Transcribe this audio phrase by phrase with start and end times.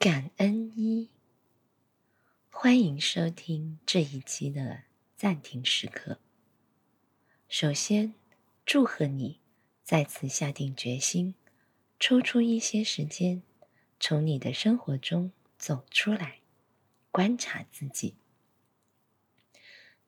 [0.00, 1.10] 感恩一，
[2.50, 4.84] 欢迎收听这一期的
[5.14, 6.18] 暂停时刻。
[7.50, 8.14] 首先，
[8.64, 9.40] 祝贺你
[9.84, 11.34] 再次下定决心，
[11.98, 13.42] 抽出一些时间，
[14.00, 16.38] 从你的生活中走出来，
[17.10, 18.14] 观察自己。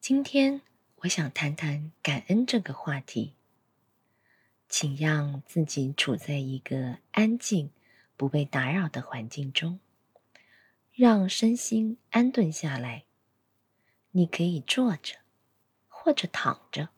[0.01, 0.63] 今天，
[1.01, 3.35] 我想谈谈感恩这个话题。
[4.71, 7.71] 请让自己处在一个安静。
[8.23, 9.81] 不被打扰的环境中，
[10.93, 13.03] 让身心安顿下来。
[14.13, 15.17] 你可以坐着，
[15.89, 16.91] 或者躺着，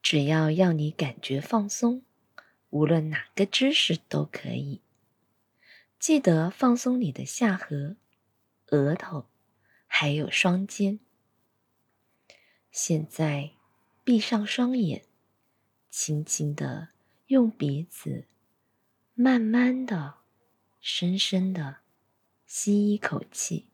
[0.00, 2.02] 只要让你感觉放松，
[2.70, 4.80] 无论哪个姿势都可以。
[5.98, 7.98] 记得放松你的下颌、
[8.68, 9.26] 额头，
[9.86, 11.00] 还有双肩。
[12.70, 13.50] 现在，
[14.02, 15.04] 闭上双眼，
[15.90, 16.88] 轻轻的
[17.26, 18.24] 用鼻子，
[19.12, 20.19] 慢慢的。
[20.80, 21.78] 深深的
[22.46, 23.68] 吸一口气，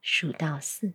[0.00, 0.92] 数到四，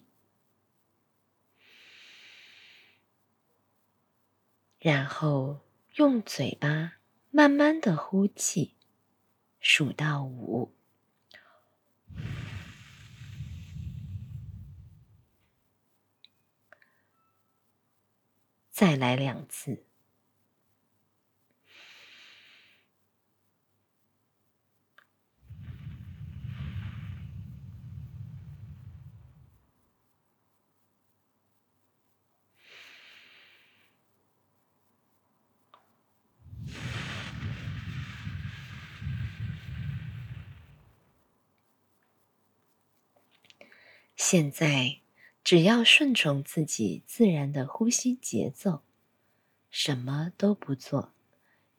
[4.79, 5.61] 然后
[5.95, 6.99] 用嘴巴
[7.31, 8.75] 慢慢的呼气，
[9.59, 10.73] 数到五，
[18.69, 19.90] 再来两次。
[44.31, 45.01] 现在，
[45.43, 48.81] 只要顺从自己自然的呼吸节奏，
[49.69, 51.11] 什么都不做，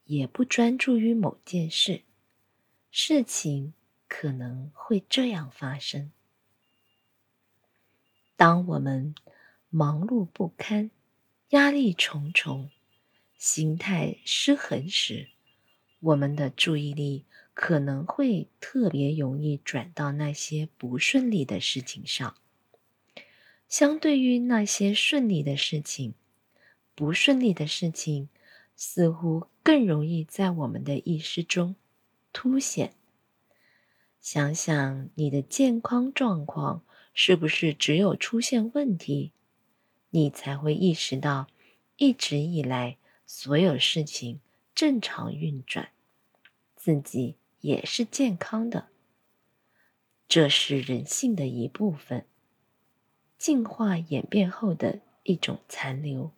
[0.05, 2.03] 也不专注于某件事，
[2.91, 3.73] 事情
[4.07, 6.13] 可能会这样发生：
[8.37, 9.15] 当我们
[9.71, 10.91] 忙碌不堪、
[11.53, 12.69] 压力重重、
[13.39, 15.31] 心态失衡时，
[16.01, 17.25] 我们的注意力
[17.55, 22.37] 可能会特别容易转到那些不顺利的事情上。
[23.73, 26.13] 相对于那些顺利的事情，
[26.95, 28.29] 不顺利的事情
[28.77, 31.75] 似乎更容易在我们的意识中
[32.35, 32.93] 凸显。
[34.21, 36.83] 想想你的健康状况
[37.15, 39.33] 是不是只有出现问题，
[40.11, 41.47] 你才会意识到
[41.97, 44.41] 一直以来所有事情
[44.75, 45.89] 正常运转，
[46.77, 48.89] 自己也是健康的。
[50.29, 52.27] 这是人性的一部分。
[53.43, 56.31] 进化演变后的一种残留。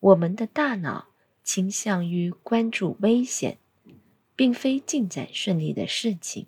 [0.00, 1.08] 我们的大脑
[1.44, 3.58] 倾向于关注危险，
[4.34, 6.46] 并非进展顺利的事情，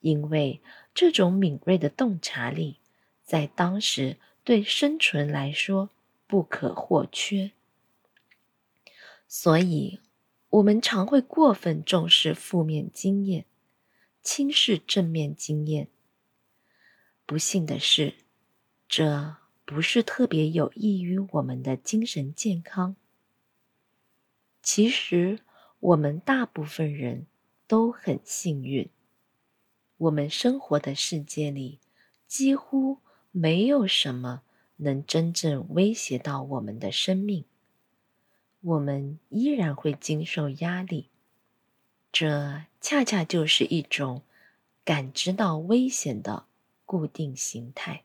[0.00, 0.60] 因为
[0.92, 2.76] 这种敏锐的洞察力
[3.24, 5.88] 在当时对生存来说
[6.26, 7.52] 不可或缺。
[9.26, 9.98] 所以，
[10.50, 13.46] 我们常会过分重视负面经验，
[14.22, 15.88] 轻视正面经验。
[17.30, 18.14] 不幸的是，
[18.88, 22.96] 这不是特别有益于我们的精神健康。
[24.64, 25.38] 其实，
[25.78, 27.28] 我们大部分人
[27.68, 28.90] 都很幸运，
[29.96, 31.78] 我们生活的世界里
[32.26, 32.98] 几乎
[33.30, 34.42] 没有什么
[34.78, 37.44] 能真正威胁到我们的生命。
[38.60, 41.10] 我们依然会经受压力，
[42.10, 44.22] 这恰恰就是一种
[44.84, 46.49] 感知到危险的。
[46.90, 48.02] 固定形态。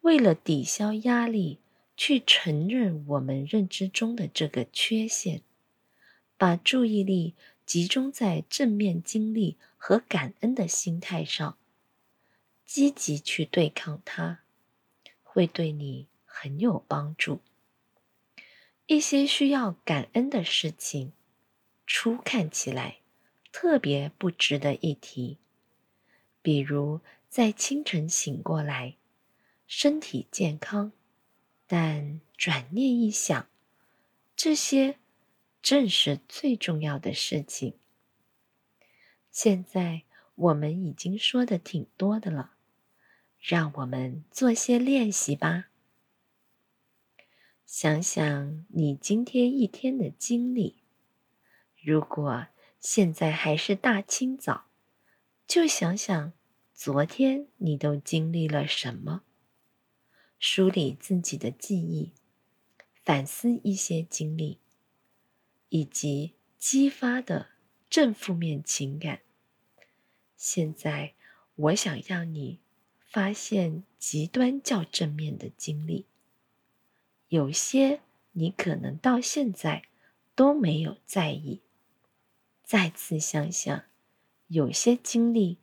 [0.00, 1.60] 为了抵消压力，
[1.96, 5.42] 去承认我们认知中的这个缺陷，
[6.36, 11.56] 把注意力集中在正面经历和感恩的心态上，
[12.64, 14.40] 积极去对抗它，
[15.22, 17.38] 会对你很有帮助。
[18.86, 21.12] 一些需要感恩的事情，
[21.86, 22.98] 初看起来
[23.52, 25.38] 特别不值得一提，
[26.42, 27.00] 比如。
[27.28, 28.96] 在清晨醒过来，
[29.66, 30.92] 身体健康，
[31.66, 33.48] 但转念一想，
[34.34, 34.98] 这些
[35.60, 37.74] 正是最重要的事情。
[39.30, 40.04] 现在
[40.34, 42.54] 我们已经说的挺多的了，
[43.38, 45.66] 让我们做些练习吧。
[47.66, 50.76] 想想你今天一天的经历，
[51.76, 52.46] 如果
[52.80, 54.64] 现在还是大清早，
[55.46, 56.32] 就想想。
[56.80, 59.24] 昨天你都经历了什么？
[60.38, 62.12] 梳理自己的记忆，
[63.02, 64.60] 反思一些经历，
[65.70, 67.48] 以及激发的
[67.90, 69.22] 正负面情感，
[70.36, 71.14] 现在，
[71.56, 72.60] 我想让你
[73.00, 76.06] 发现极端较正面的经历。
[77.26, 79.82] 有些你可能到现在
[80.36, 81.60] 都没有在意。
[82.62, 83.82] 再次想想，
[84.46, 85.58] 有些经历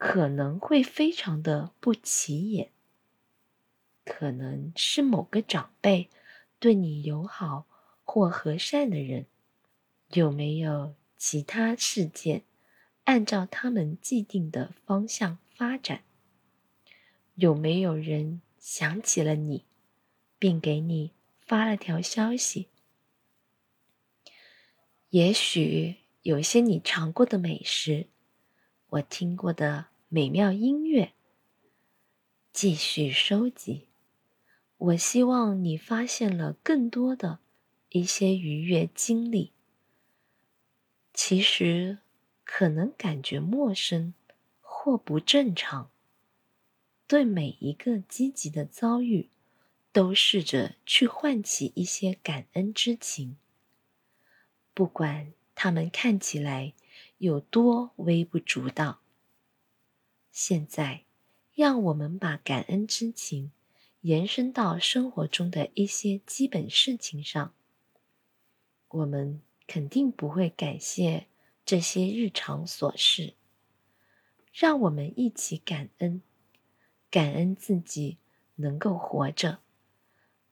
[0.00, 2.70] 可能会非常的不起眼。
[4.02, 6.08] 可能是某个长辈
[6.58, 7.66] 对你友好
[8.02, 9.26] 或和善的人。
[10.12, 12.44] 有没有其他事件
[13.04, 16.02] 按照他们既定的方向发展？
[17.34, 19.66] 有没有人想起了你，
[20.38, 21.12] 并给你
[21.42, 22.68] 发了条消息？
[25.10, 28.08] 也许有些你尝过的美食，
[28.88, 31.12] 我听过的美妙音乐。
[32.52, 33.86] 继续收集。
[34.76, 37.38] 我希望你发现了更多的
[37.90, 39.52] 一些愉悦经历。
[41.14, 41.98] 其实，
[42.42, 44.12] 可能感觉陌生
[44.60, 45.92] 或不正常。
[47.06, 49.28] 对每一个积极的遭遇，
[49.92, 53.36] 都试着去唤起一些感恩之情。
[54.74, 56.74] 不管他们看起来
[57.18, 59.02] 有多微不足道。
[60.30, 61.04] 现在，
[61.54, 63.52] 让我们把感恩之情
[64.00, 67.52] 延伸到生活中的一些基本事情上。
[68.88, 69.42] 我们。
[69.72, 71.28] 肯定不会感谢
[71.64, 73.34] 这些日常琐事。
[74.52, 76.22] 让我们一起感恩，
[77.08, 78.18] 感恩自己
[78.56, 79.60] 能够活着，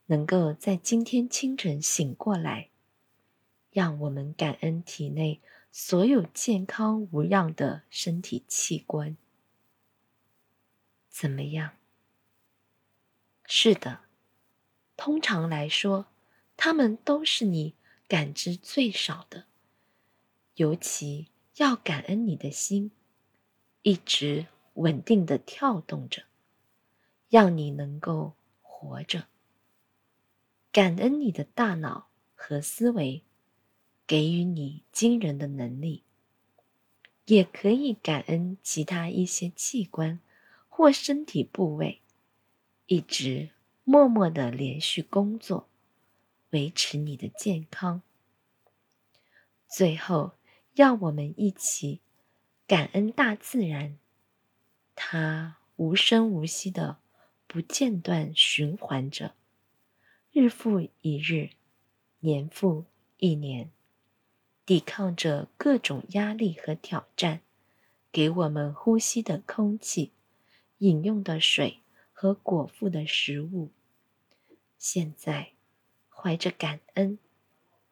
[0.07, 2.69] 能够在今天清晨醒过来。
[3.73, 5.41] 让我们感恩体内
[5.73, 9.17] 所有健康无恙的身体器官。
[11.21, 11.73] 怎么样？
[13.45, 14.03] 是的，
[14.97, 16.07] 通常来说，
[16.57, 17.75] 他们都是你。
[18.07, 19.47] 感知最少的，
[20.55, 21.27] 尤其
[21.57, 22.93] 要感恩你的心，
[23.83, 26.23] 一直稳定的跳动着，
[27.29, 29.27] 让你能够活着。
[30.71, 33.25] 感恩你的大脑和思维，
[34.07, 36.05] 给予你惊人的能力。
[37.27, 40.21] 也可以感恩其他一些器官
[40.79, 42.03] 或身体部位，
[42.87, 43.51] 一直
[43.83, 45.69] 默默的连续工作。
[46.51, 48.01] 维持你的健康。
[49.69, 50.35] 最后，
[50.77, 52.01] 让我们一起
[52.69, 53.99] 感恩大自然，
[54.95, 56.99] 它无声无息的、
[57.49, 59.35] 不间断循环着，
[60.31, 61.51] 日复一日，
[62.21, 62.85] 年复
[63.17, 63.73] 一年，
[64.65, 67.41] 抵抗着各种压力和挑战，
[68.13, 70.13] 给我们呼吸的空气、
[70.79, 71.81] 饮用的水
[72.13, 73.71] 和果腹的食物。
[74.77, 75.53] 现在。
[76.21, 77.21] 怀着感恩，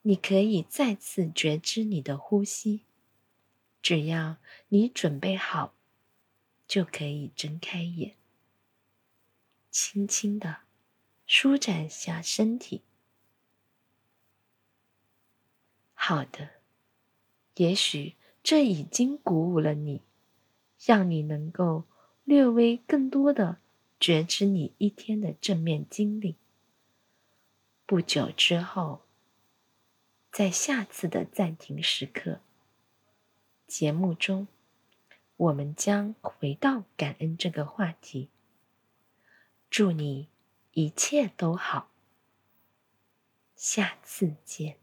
[0.03, 2.83] 你可以再次觉知你的呼吸。
[3.81, 5.75] 只要你准备好，
[6.67, 8.17] 就可以睁开眼，
[9.71, 10.63] 轻轻的
[11.25, 12.83] 舒展下身体。
[15.95, 16.51] 好的，
[17.55, 20.03] 也许这已经鼓舞了你，
[20.85, 21.85] 让你能够
[22.27, 23.61] 略微更多的
[24.01, 26.35] 觉知你一天的正面经历。
[27.87, 29.03] 不久之后，
[30.33, 32.41] 在下次的暂停时刻
[33.69, 34.49] 节目中，
[35.37, 38.29] 我们将回到感恩这个话题。
[39.71, 40.29] 祝你
[40.73, 41.93] 一切都好，
[43.55, 44.79] 下次见。